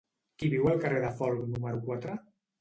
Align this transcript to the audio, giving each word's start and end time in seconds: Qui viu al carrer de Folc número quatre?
Qui 0.43 0.47
viu 0.53 0.69
al 0.71 0.79
carrer 0.85 1.01
de 1.03 1.11
Folc 1.19 1.45
número 1.53 1.83
quatre? 1.85 2.17